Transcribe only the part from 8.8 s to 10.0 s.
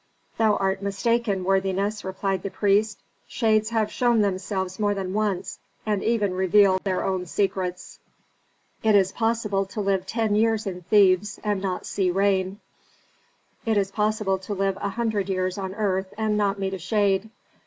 "It is possible to